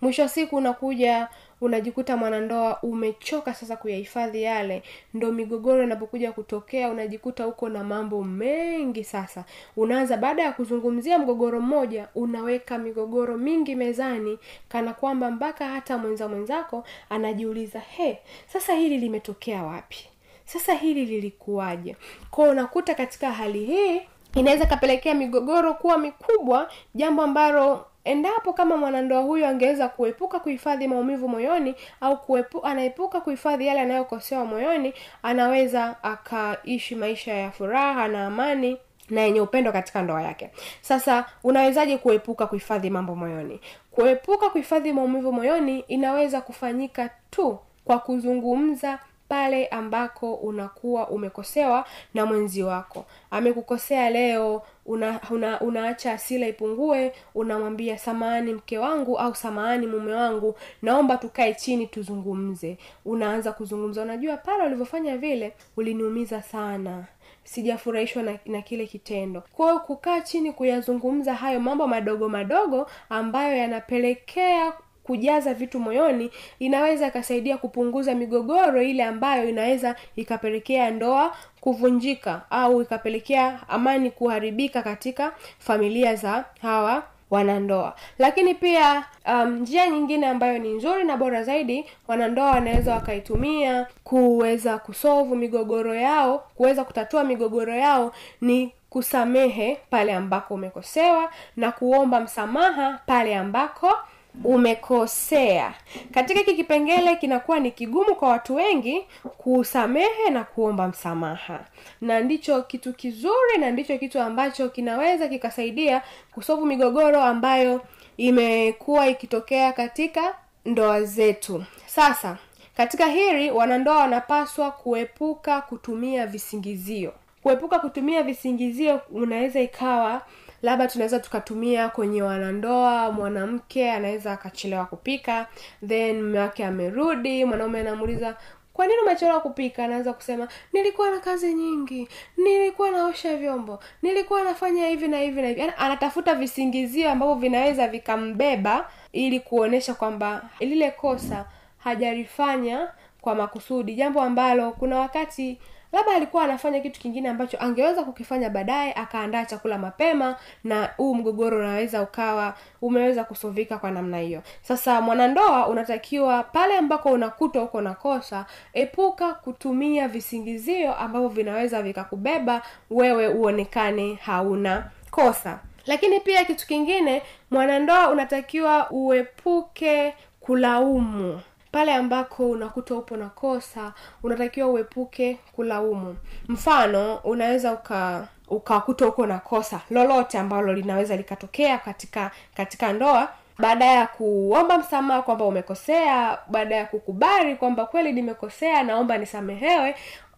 mwisho 0.05 0.21
wa 0.21 0.29
siku 0.29 0.55
unakuja 0.55 1.27
unajikuta 1.61 2.17
mwanandoa 2.17 2.79
umechoka 2.83 3.53
sasa 3.53 3.77
kuyahifadhi 3.77 4.43
yale 4.43 4.83
ndo 5.13 5.31
migogoro 5.31 5.83
inapokuja 5.83 6.31
kutokea 6.31 6.89
unajikuta 6.89 7.47
uko 7.47 7.69
na 7.69 7.83
mambo 7.83 8.23
mengi 8.23 9.03
sasa. 9.03 9.45
Unaanza 9.77 10.17
baada 10.17 10.43
ya 10.43 10.51
kuzungumzia 10.51 11.19
mgogoro 11.19 11.59
mmoja 11.61 12.07
unaweka 12.15 12.77
migogoro 12.77 13.37
mingi 13.37 13.75
mezani 13.75 14.39
kana 14.69 14.93
kwamba 14.93 15.31
mpaka 15.31 15.67
hata 15.67 15.97
mwenza 15.97 16.27
mwenzako 16.27 16.83
anajiuliza 17.09 17.79
he 17.79 18.19
sasa 18.47 18.73
hili 18.73 18.97
limetokea 18.97 19.63
wapi? 19.63 19.97
Sasa 20.45 20.73
hili 20.73 21.05
lilikuwaje? 21.05 21.95
Kwao 22.31 22.49
unakuta 22.49 22.95
katika 22.95 23.31
hali 23.31 23.65
hii 23.65 24.01
inaweza 24.35 24.65
kapelekea 24.65 25.13
migogoro 25.13 25.73
kuwa 25.73 25.97
mikubwa 25.97 26.69
jambo 26.95 27.21
ambalo 27.23 27.85
endapo 28.05 28.53
kama 28.53 28.77
mwanandoa 28.77 29.21
huyo 29.21 29.47
angeweza 29.47 29.89
kuepuka 29.89 30.39
kuhifadhi 30.39 30.87
maumivu 30.87 31.27
moyoni 31.29 31.75
au 32.01 32.17
kuepu, 32.17 32.65
anaepuka 32.65 33.21
kuhifadhi 33.21 33.67
yale 33.67 33.79
anayokosewa 33.79 34.45
moyoni 34.45 34.93
anaweza 35.23 36.03
akaishi 36.03 36.95
maisha 36.95 37.33
ya 37.33 37.51
furaha 37.51 38.07
na 38.07 38.25
amani 38.27 38.77
na 39.09 39.21
yenye 39.21 39.41
upendo 39.41 39.71
katika 39.71 40.01
ndoa 40.01 40.21
yake. 40.21 40.49
Sasa 40.81 41.25
unawezaje 41.43 41.97
kuepuka 41.97 42.47
kuhifadhi 42.47 42.89
mambo 42.89 43.15
moyoni? 43.15 43.59
Kuepuka 43.91 44.49
kuhifadhi 44.49 44.93
maumivu 44.93 45.31
moyoni 45.33 45.79
inaweza 45.79 46.41
kufanyika 46.41 47.09
tu 47.31 47.59
kwa 47.85 47.99
kuzungumza 47.99 48.99
pale 49.27 49.67
ambako 49.67 50.33
unakuwa 50.33 51.07
umekosewa 51.09 51.85
na 52.13 52.25
mwenzi 52.25 52.63
wako. 52.63 53.05
Amekukosea 53.31 54.09
leo 54.09 54.61
una, 54.85 55.19
una 55.31 55.59
unaacha 55.61 56.11
asila 56.13 56.47
ipungue 56.47 57.13
unamwambia 57.35 57.97
samahani 57.97 58.53
mke 58.53 58.77
wangu 58.77 59.17
au 59.19 59.35
samahani 59.35 59.87
mume 59.87 60.13
wangu 60.13 60.55
naomba 60.81 61.17
tukae 61.17 61.53
chini 61.53 61.87
tuzungumze. 61.87 62.77
Unaanza 63.05 63.51
kuzungumza. 63.51 64.01
Unajua 64.01 64.37
pale 64.37 64.63
ulivyofanya 64.65 65.17
vile 65.17 65.53
uliniumiza 65.77 66.41
sana. 66.41 67.03
Sijafurahishwa 67.43 68.23
na, 68.23 68.39
na 68.45 68.61
kile 68.61 68.85
kitendo. 68.87 69.43
Kwa 69.53 69.79
kukaa 69.79 70.21
chini 70.21 70.51
kuyazungumza 70.51 71.33
hayo 71.33 71.59
mambo 71.59 71.87
madogo 71.87 72.29
madogo 72.29 72.87
ambayo 73.09 73.57
yanapelekea 73.57 74.73
kujaza 75.05 75.53
vitu 75.53 75.79
moyoni 75.79 76.31
inaweza 76.59 77.07
ikasaidia 77.07 77.57
kupunguza 77.57 78.15
migogoro 78.15 78.81
ile 78.81 79.03
ambayo 79.03 79.49
inaweza 79.49 79.95
ikapelekea 80.15 80.91
ndoa 80.91 81.35
kuvunjika 81.61 82.41
au 82.49 82.81
ikapelekea 82.81 83.59
amani 83.69 84.11
kuharibika 84.11 84.81
katika 84.81 85.31
familia 85.59 86.15
za 86.15 86.45
hawa 86.61 87.03
wanandoa. 87.31 87.95
Lakini 88.19 88.53
pia 88.53 89.05
um, 89.27 89.49
njia 89.49 89.89
nyingine 89.89 90.27
ambayo 90.27 90.57
ni 90.59 90.69
nzuri 90.69 91.03
na 91.03 91.17
bora 91.17 91.43
zaidi 91.43 91.85
wanandoa 92.07 92.51
wanaweza 92.51 92.93
wakaitumia 92.93 93.87
kuweza 94.03 94.77
kusovu 94.77 95.35
migogoro 95.35 95.95
yao 95.95 96.43
kuweza 96.55 96.83
kutatua 96.83 97.23
migogoro 97.23 97.73
yao 97.75 98.11
ni 98.41 98.71
kusamehe 98.89 99.77
pale 99.89 100.13
ambako 100.13 100.53
umekosewa 100.53 101.31
na 101.55 101.71
kuomba 101.71 102.19
msamaha 102.19 102.99
pale 103.05 103.35
ambako 103.35 103.93
umekosea. 104.43 105.73
Katika 106.13 106.39
hiki 106.39 106.55
kipengele 106.55 107.15
kinakuwa 107.15 107.59
ni 107.59 107.71
kigumu 107.71 108.15
kwa 108.15 108.29
watu 108.29 108.55
wengi 108.55 109.05
kusamehe 109.37 110.29
na 110.29 110.43
kuomba 110.43 110.87
msamaha. 110.87 111.59
Na 112.01 112.19
ndicho 112.19 112.61
kitu 112.61 112.93
kizuri 112.93 113.57
na 113.59 113.71
ndicho 113.71 113.97
kitu 113.97 114.19
ambacho 114.19 114.69
kinaweza 114.69 115.27
kikasaidia 115.27 116.01
kusovu 116.33 116.65
migogoro 116.65 117.21
ambayo 117.21 117.81
imekuwa 118.17 119.07
ikitokea 119.07 119.73
katika 119.73 120.35
ndoa 120.65 121.03
zetu. 121.03 121.63
Sasa 121.85 122.37
katika 122.77 123.05
hili 123.07 123.51
wanandoa 123.51 123.97
wanapaswa 123.97 124.71
kuepuka 124.71 125.61
kutumia 125.61 126.27
visingizio. 126.27 127.13
Kuepuka 127.43 127.79
kutumia 127.79 128.23
visingizio 128.23 129.01
unaweza 129.11 129.59
ikawa 129.61 130.21
labda 130.61 130.87
tunaweza 130.87 131.19
tukatumia 131.19 131.89
kwenye 131.89 132.21
wanandoa 132.21 133.11
mwanamke 133.11 133.91
anaweza 133.91 134.31
akachelewa 134.31 134.85
kupika 134.85 135.47
then 135.87 136.21
mume 136.21 136.39
wake 136.39 136.65
amerudi 136.65 137.45
mwanaume 137.45 137.79
anamuuliza 137.79 138.35
kwa 138.73 138.87
nini 138.87 138.99
umechelewa 139.01 139.39
kupika? 139.41 139.83
Anaweza 139.85 140.13
kusema 140.13 140.47
nilikuwa 140.73 141.11
na 141.11 141.19
kazi 141.19 141.53
nyingi 141.53 142.07
nilikuwa 142.37 142.91
naosha 142.91 143.37
vyombo 143.37 143.79
nilikuwa 144.01 144.43
nafanya 144.43 144.87
hivi 144.87 145.07
na 145.07 145.19
hivi 145.19 145.41
na 145.41 145.47
hivi. 145.47 145.61
Anatafuta 145.77 146.35
visingizio 146.35 147.09
ambavyo 147.11 147.35
vinaweza 147.35 147.87
vikambeba 147.87 148.89
ili 149.11 149.39
kuonyesha 149.39 149.93
kwamba 149.93 150.41
lile 150.59 150.91
kosa 150.91 151.45
hajalifanya 151.77 152.87
kwa 153.21 153.35
makusudi. 153.35 153.95
Jambo 153.95 154.21
ambalo 154.21 154.71
kuna 154.71 154.99
wakati 154.99 155.57
labda 155.95 156.11
alikuwa 156.15 156.43
anafanya 156.43 156.79
kitu 156.79 156.99
kingine 156.99 157.29
ambacho 157.29 157.57
angeweza 157.59 158.03
kukifanya 158.03 158.49
baadaye 158.49 158.93
akaandaa 158.93 159.45
chakula 159.45 159.77
mapema 159.77 160.35
na 160.63 160.89
huu 160.97 161.15
mgogoro 161.15 161.57
unaweza 161.59 162.01
ukawa 162.01 162.53
umeweza 162.81 163.23
kusovika 163.23 163.77
kwa 163.77 163.91
namna 163.91 164.19
hiyo. 164.19 164.41
Sasa 164.61 165.01
mwanandoa 165.01 165.67
unatakiwa 165.67 166.43
pale 166.43 166.77
ambako 166.77 167.09
unakuta 167.11 167.61
uko 167.61 167.81
na 167.81 167.93
kosa 167.93 168.45
epuka 168.73 169.33
kutumia 169.33 170.07
visingizio 170.07 170.95
ambavyo 170.95 171.29
vinaweza 171.29 171.81
vikakubeba 171.81 172.61
wewe 172.91 173.27
uonekane 173.27 174.13
hauna 174.13 174.91
kosa. 175.11 175.59
Lakini 175.85 176.19
pia 176.19 176.45
kitu 176.45 176.67
kingine 176.67 177.21
mwanandoa 177.51 178.09
unatakiwa 178.09 178.89
uepuke 178.91 180.13
kulaumu 180.39 181.41
pale 181.75 181.93
ambako 181.93 182.49
unakuta 182.49 182.95
upo 182.95 183.17
na 183.17 183.29
kosa 183.29 183.93
unatakiwa 184.23 184.67
uepuke 184.67 185.37
kulaumu. 185.55 186.17
Mfano 186.47 187.15
unaweza 187.15 187.71
uka 187.73 188.27
ukakuta 188.47 189.07
uko 189.07 189.25
na 189.25 189.39
kosa 189.39 189.81
lolote 189.89 190.37
ambalo 190.39 190.73
linaweza 190.73 191.15
likatokea 191.15 191.77
katika 191.77 192.31
katika 192.53 192.93
ndoa 192.93 193.29
baada 193.59 193.85
ya 193.85 194.07
kuomba 194.07 194.77
msamaha 194.77 195.21
kwamba 195.21 195.45
umekosea 195.45 196.37
baada 196.47 196.75
ya 196.75 196.85
kukubali 196.85 197.55
kwamba 197.55 197.85
kweli 197.85 198.11
nimekosea 198.13 198.83
naomba 198.83 199.17
nisamehewe 199.17 199.95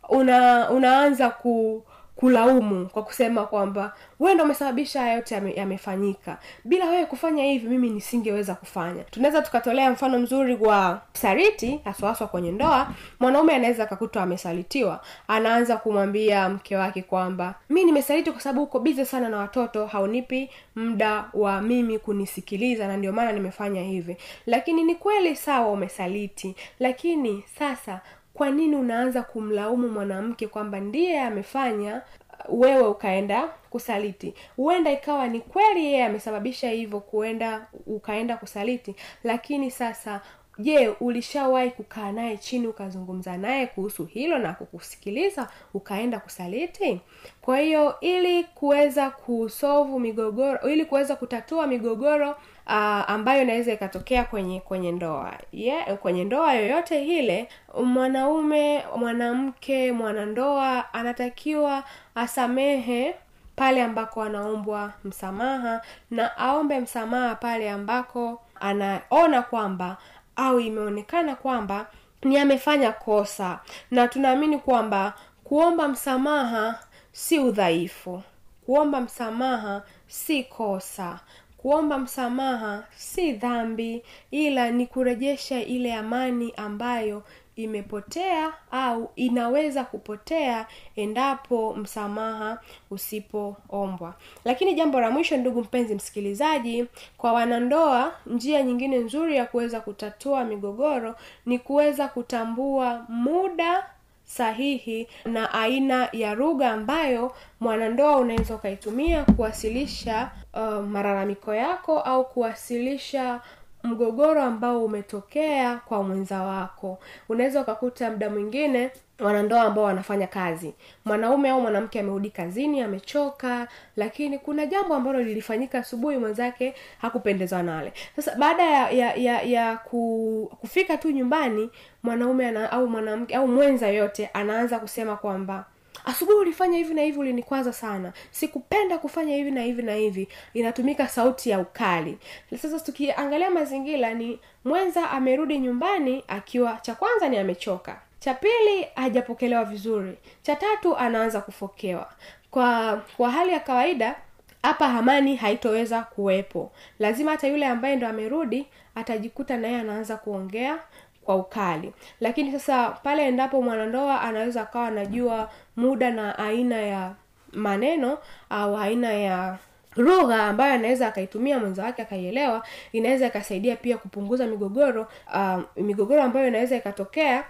una 0.09 0.69
unaanza 0.69 1.29
ku 1.29 1.83
kulaumu 2.17 2.85
kwa 2.89 3.03
kusema 3.03 3.43
kwamba 3.45 3.93
wewe 4.19 4.35
ndo 4.35 4.43
umesababisha 4.43 5.01
haya 5.01 5.13
yote 5.13 5.35
yame, 5.35 5.53
yamefanyika. 5.53 6.37
Bila 6.63 6.89
wewe 6.89 7.05
kufanya 7.05 7.43
hivi 7.43 7.67
mimi 7.69 7.89
nisingeweza 7.89 8.55
kufanya. 8.55 9.03
Tunaweza 9.03 9.41
tukatolea 9.41 9.91
mfano 9.91 10.19
mzuri 10.19 10.55
wa 10.55 11.01
sariti 11.13 11.79
haswahaswa 11.83 12.27
kwenye 12.27 12.51
ndoa. 12.51 12.87
Mwanaume 13.19 13.55
anaweza 13.55 13.83
akakutwa 13.83 14.23
amesalitiwa. 14.23 15.01
Anaanza 15.27 15.77
kumwambia 15.77 16.49
mke 16.49 16.75
wake 16.77 17.01
kwamba 17.01 17.55
mi 17.69 17.83
nimesaliti 17.83 18.31
kwa 18.31 18.41
sababu 18.41 18.63
uko 18.63 18.79
bize 18.79 19.05
sana 19.05 19.29
na 19.29 19.37
watoto 19.37 19.85
haunipi 19.85 20.49
muda 20.75 21.25
wa 21.33 21.61
mimi 21.61 21.99
kunisikiliza 21.99 22.87
na 22.87 22.97
ndio 22.97 23.13
maana 23.13 23.31
nimefanya 23.31 23.81
hivi. 23.83 24.17
Lakini 24.45 24.83
ni 24.83 24.95
kweli 24.95 25.35
sawa 25.35 25.67
umesaliti. 25.71 26.55
Lakini 26.79 27.43
sasa 27.59 28.01
kwa 28.37 28.49
nini 28.51 28.75
unaanza 28.75 29.23
kumlaumu 29.23 29.89
mwanamke 29.89 30.47
kwamba 30.47 30.79
ndiye 30.79 31.21
amefanya 31.21 32.01
wewe 32.49 32.87
ukaenda 32.87 33.47
kusaliti? 33.69 34.33
Huenda 34.55 34.91
ikawa 34.91 35.27
ni 35.27 35.39
kweli 35.39 35.85
yeye 35.85 36.05
amesababisha 36.05 36.69
hivyo 36.69 36.99
kuenda 36.99 37.67
ukaenda 37.85 38.37
kusaliti 38.37 38.95
lakini 39.23 39.71
sasa 39.71 40.21
je 40.59 40.87
ulishawahi 40.87 41.71
kukaa 41.71 42.11
naye 42.11 42.37
chini 42.37 42.67
ukazungumza 42.67 43.37
naye 43.37 43.67
kuhusu 43.67 44.05
hilo 44.05 44.37
na 44.37 44.53
kukusikiliza 44.53 45.47
ukaenda 45.73 46.19
kusaliti? 46.19 47.01
Kwa 47.41 47.59
hiyo 47.59 47.99
ili 48.01 48.43
kuweza 48.43 49.09
kusovu 49.09 49.99
migogoro 49.99 50.69
ili 50.69 50.85
kuweza 50.85 51.15
kutatua 51.15 51.67
migogoro 51.67 52.35
uh, 52.67 52.73
ambayo 53.09 53.41
inaweza 53.41 53.73
ikatokea 53.73 54.23
kwenye 54.23 54.59
kwenye 54.59 54.91
ndoa. 54.91 55.33
Yeah, 55.51 55.97
kwenye 55.97 56.23
ndoa 56.23 56.53
yoyote 56.53 57.05
ile 57.05 57.49
mwanaume 57.83 58.83
mwanamke 58.97 59.91
mwanandoa 59.91 60.93
anatakiwa 60.93 61.83
asamehe 62.15 63.15
pale 63.55 63.83
ambako 63.83 64.21
anaombwa 64.23 64.93
msamaha 65.03 65.81
na 66.11 66.37
aombe 66.37 66.79
msamaha 66.79 67.35
pale 67.35 67.69
ambako 67.71 68.41
anaona 68.59 69.41
kwamba 69.41 69.97
au 70.35 70.59
imeonekana 70.59 71.35
kwamba 71.35 71.87
ni 72.23 72.37
amefanya 72.39 72.91
kosa. 72.91 73.59
Na 73.91 74.07
tunaamini 74.07 74.57
kwamba 74.59 75.13
kuomba 75.43 75.87
msamaha 75.87 76.79
si 77.11 77.39
udhaifu. 77.39 78.23
Kuomba 78.65 79.01
msamaha 79.01 79.81
si 80.07 80.43
kosa 80.43 81.19
kuomba 81.57 81.97
msamaha 81.97 82.83
si 82.95 83.31
dhambi 83.33 84.03
ila 84.31 84.71
ni 84.71 84.87
kurejesha 84.87 85.61
ile 85.63 85.93
amani 85.93 86.53
ambayo 86.57 87.23
imepotea 87.55 88.53
au 88.71 89.11
inaweza 89.15 89.83
kupotea 89.83 90.65
endapo 90.95 91.75
msamaha 91.75 92.59
usipoombwa. 92.91 94.13
Lakini 94.45 94.73
jambo 94.73 95.01
la 95.01 95.11
mwisho 95.11 95.37
ndugu 95.37 95.61
mpenzi 95.61 95.95
msikilizaji 95.95 96.85
kwa 97.17 97.33
wanandoa 97.33 98.11
njia 98.25 98.63
nyingine 98.63 98.97
nzuri 98.97 99.37
ya 99.37 99.45
kuweza 99.45 99.81
kutatua 99.81 100.43
migogoro 100.43 101.15
ni 101.45 101.59
kuweza 101.59 102.07
kutambua 102.07 103.05
muda 103.09 103.85
sahihi 104.25 105.07
na 105.25 105.53
aina 105.53 106.09
ya 106.11 106.33
lugha 106.33 106.71
ambayo 106.71 107.35
mwanandoa 107.59 108.17
unaweza 108.17 108.55
ukaitumia 108.55 109.23
kuwasilisha 109.23 110.31
uh, 110.57 110.85
malalamiko 110.85 111.53
yako 111.55 111.99
au 111.99 112.25
kuwasilisha 112.25 113.41
mgogoro 113.83 114.41
ambao 114.43 114.85
umetokea 114.85 115.75
kwa 115.77 116.03
mwenza 116.03 116.43
wako. 116.43 116.99
Unaweza 117.29 117.61
ukakuta 117.61 118.11
muda 118.11 118.29
mwingine 118.29 118.91
wanandoa 119.19 119.61
ambao 119.61 119.83
wanafanya 119.83 120.27
kazi. 120.27 120.73
Mwanaume 121.05 121.49
au 121.49 121.61
mwanamke 121.61 121.99
amerudi 121.99 122.29
kazini 122.29 122.81
amechoka 122.81 123.67
lakini 123.95 124.39
kuna 124.39 124.65
jambo 124.65 124.95
ambalo 124.95 125.21
lilifanyika 125.21 125.79
asubuhi 125.79 126.17
mwenzake 126.17 126.75
hakupendezwa 127.01 127.63
nale 127.63 127.93
sasa 128.15 128.35
baada 128.35 128.63
ya 128.63 128.89
ya, 128.91 129.13
ya, 129.15 129.41
ya 129.41 129.77
ku, 129.77 130.51
kufika 130.61 130.97
tu 130.97 131.11
nyumbani 131.11 131.69
mwanaume 132.03 132.47
ana, 132.47 132.71
au 132.71 132.87
mwanamke 132.87 133.35
au 133.35 133.47
mwenza 133.47 133.87
yoyote 133.87 134.29
anaanza 134.33 134.79
kusema 134.79 135.15
kwamba 135.15 135.65
asubuhi 136.07 136.37
ulifanya 136.37 136.77
hivi 136.77 136.93
na 136.93 137.01
hivi 137.01 137.19
ulinikwaza 137.19 137.73
sana. 137.73 138.13
Sikupenda 138.31 138.97
kufanya 138.97 139.35
hivi 139.35 139.51
na 139.51 139.61
hivi 139.63 139.81
na 139.83 139.93
hivi. 139.93 140.27
Inatumika 140.53 141.07
sauti 141.07 141.49
ya 141.49 141.59
ukali. 141.59 142.17
Sasa 142.61 142.79
tukiangalia 142.79 143.49
mazingira 143.49 144.13
ni 144.13 144.39
mwenza 144.65 145.09
amerudi 145.11 145.59
nyumbani 145.59 146.23
akiwa 146.27 146.77
cha 146.81 146.95
kwanza 146.95 147.29
ni 147.29 147.37
amechoka. 147.37 148.01
Cha 148.19 148.33
pili 148.33 148.87
hajapokelewa 148.95 149.65
vizuri. 149.65 150.17
Cha 150.41 150.55
tatu 150.55 150.97
anaanza 150.97 151.41
kufokewa. 151.41 152.09
Kwa 152.51 153.01
kwa 153.17 153.31
hali 153.31 153.51
ya 153.53 153.59
kawaida 153.59 154.15
hapa 154.63 154.85
amani 154.87 155.35
haitoweza 155.35 156.01
kuwepo. 156.03 156.71
Lazima 156.99 157.31
hata 157.31 157.47
yule 157.47 157.65
ambaye 157.65 157.95
ndo 157.95 158.07
amerudi 158.07 158.67
atajikuta 158.95 159.57
naye 159.57 159.75
anaanza 159.79 160.17
kuongea 160.17 160.79
kwa 161.27 161.35
ukali. 161.35 161.93
Lakini 162.19 162.51
sasa 162.51 162.89
pale 162.89 163.27
endapo 163.27 163.61
mwanandoa 163.61 164.21
anaweza 164.21 164.61
akawa 164.61 164.87
anajua 164.87 165.49
muda 165.75 166.11
na 166.11 166.39
aina 166.39 166.75
ya 166.81 167.11
maneno 167.53 168.17
au 168.49 168.77
aina 168.77 169.13
ya 169.13 169.57
lugha 169.95 170.43
ambayo 170.43 170.73
anaweza 170.73 171.07
akaitumia 171.07 171.59
mwenza 171.59 171.83
wake 171.83 172.01
akaielewa 172.01 172.63
inaweza 172.91 173.27
ikasaidia 173.27 173.75
pia 173.75 173.97
kupunguza 173.97 174.47
migogoro 174.47 175.07
uh, 175.33 175.83
migogoro 175.83 176.23
ambayo 176.23 176.47
inaweza 176.47 176.75
ikatokea 176.75 177.43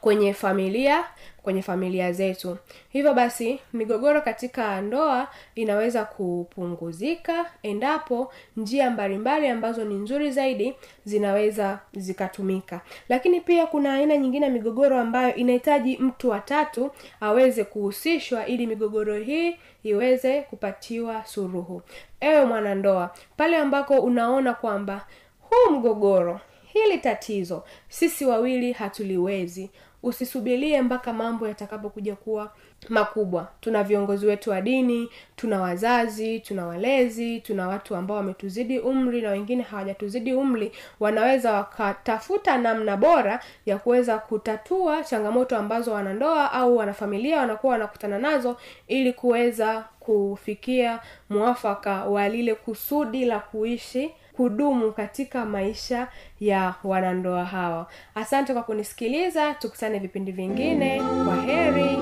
kwenye 0.00 0.34
familia 0.34 1.04
kwenye 1.42 1.62
familia 1.62 2.12
zetu. 2.12 2.56
Hivyo 2.88 3.14
basi 3.14 3.60
migogoro 3.72 4.20
katika 4.20 4.80
ndoa 4.80 5.28
inaweza 5.54 6.04
kupunguzika 6.04 7.46
endapo 7.62 8.32
njia 8.56 8.90
mbalimbali 8.90 9.48
ambazo 9.48 9.84
ni 9.84 9.94
nzuri 9.94 10.30
zaidi 10.30 10.74
zinaweza 11.04 11.78
zikatumika. 11.92 12.80
Lakini 13.08 13.40
pia 13.40 13.66
kuna 13.66 13.94
aina 13.94 14.16
nyingine 14.16 14.46
ya 14.46 14.52
migogoro 14.52 14.98
ambayo 15.00 15.34
inahitaji 15.34 15.96
mtu 15.98 16.30
watatu 16.30 16.90
aweze 17.20 17.64
kuhusishwa 17.64 18.46
ili 18.46 18.66
migogoro 18.66 19.16
hii 19.18 19.56
iweze 19.82 20.42
kupatiwa 20.42 21.24
suruhu 21.24 21.82
ewe 22.20 22.44
mwanandoa 22.44 23.10
pale 23.36 23.56
ambako 23.56 23.94
unaona 23.98 24.54
kwamba 24.54 25.06
huu 25.40 25.72
mgogoro 25.74 26.40
hili 26.72 26.98
tatizo 26.98 27.64
sisi 27.88 28.24
wawili 28.24 28.72
hatuliwezi. 28.72 29.70
Usisubirie 30.02 30.82
mpaka 30.82 31.12
mambo 31.12 31.48
yatakapokuja 31.48 32.16
kuwa 32.16 32.52
makubwa. 32.88 33.48
Tuna 33.60 33.82
viongozi 33.82 34.26
wetu 34.26 34.50
wa 34.50 34.60
dini 34.60 35.08
tuna 35.36 35.60
wazazi 35.60 36.40
tuna 36.40 36.66
walezi 36.66 37.40
tuna 37.40 37.68
watu 37.68 37.96
ambao 37.96 38.16
wametuzidi 38.16 38.78
umri 38.78 39.22
na 39.22 39.30
wengine 39.30 39.62
hawajatuzidi 39.62 40.32
umri. 40.34 40.72
Wanaweza 41.00 41.52
wakatafuta 41.52 42.58
namna 42.58 42.96
bora 42.96 43.40
ya 43.66 43.78
kuweza 43.78 44.18
kutatua 44.18 45.04
changamoto 45.04 45.56
ambazo 45.56 45.92
wanandoa 45.92 46.52
au 46.52 46.76
wanafamilia 46.76 47.38
wanakuwa 47.38 47.72
wanakutana 47.72 48.18
nazo 48.18 48.56
ili 48.88 49.12
kuweza 49.12 49.84
kufikia 50.00 51.00
mwafaka 51.30 52.04
wa 52.04 52.28
lile 52.28 52.54
kusudi 52.54 53.24
la 53.24 53.38
kuishi 53.40 54.10
kudumu 54.32 54.92
katika 54.92 55.44
maisha 55.44 56.08
ya 56.40 56.74
wanandoa 56.84 57.44
hawa. 57.44 57.86
Asante 58.14 58.52
kwa 58.52 58.62
kunisikiliza 58.62 59.54
tukutane 59.54 59.98
vipindi 59.98 60.32
vingine. 60.32 61.02
Kwa 61.24 61.36
heri. 61.36 61.98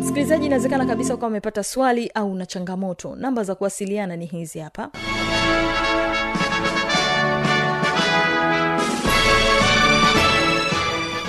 Msikilizaji 0.00 0.46
inawezekana 0.46 0.86
kabisa 0.86 1.14
ukawa 1.14 1.30
umepata 1.30 1.64
swali 1.64 2.10
au 2.14 2.34
na 2.34 2.46
changamoto. 2.46 3.16
Namba 3.16 3.44
za 3.44 3.54
kuwasiliana 3.54 4.16
ni 4.16 4.26
hizi 4.26 4.58
hapa 4.58 4.90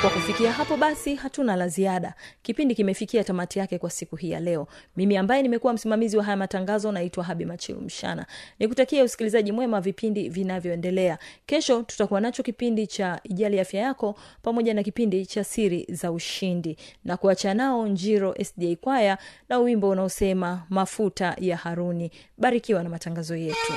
kwa 0.00 0.10
kufikia 0.10 0.52
hapo 0.52 0.76
basi 0.76 1.14
hatuna 1.14 1.56
la 1.56 1.68
ziada. 1.68 2.14
Kipindi 2.42 2.74
kimefikia 2.74 3.24
tamati 3.24 3.58
yake 3.58 3.78
kwa 3.78 3.90
siku 3.90 4.16
hii 4.16 4.30
ya 4.30 4.40
leo. 4.40 4.66
Mimi 4.96 5.16
ambaye 5.16 5.42
nimekuwa 5.42 5.72
msimamizi 5.72 6.16
wa 6.16 6.24
haya 6.24 6.36
matangazo 6.36 6.92
naitwa 6.92 7.24
habi 7.24 7.44
machilu 7.44 7.80
mshana. 7.80 8.26
Nikutakia 8.58 9.04
usikilizaji 9.04 9.52
mwema 9.52 9.80
vipindi 9.80 10.28
vinavyoendelea. 10.28 11.18
Kesho 11.46 11.82
tutakuwa 11.82 12.20
nacho 12.20 12.42
kipindi 12.42 12.86
cha 12.86 13.20
ijali 13.24 13.60
afya 13.60 13.80
yako 13.82 14.14
pamoja 14.42 14.74
na 14.74 14.82
kipindi 14.82 15.26
cha 15.26 15.44
siri 15.44 15.86
za 15.88 16.12
ushindi. 16.12 16.76
Na 17.04 17.16
kuacha 17.16 17.54
nao 17.54 17.86
njiro 17.88 18.34
sda 18.44 18.76
kwaya 18.80 19.18
na 19.48 19.58
wimbo 19.58 19.88
unaosema 19.88 20.62
mafuta 20.68 21.36
ya 21.40 21.56
haruni. 21.56 22.10
Barikiwa 22.38 22.82
na 22.82 22.88
matangazo 22.88 23.36
yetu 23.36 23.72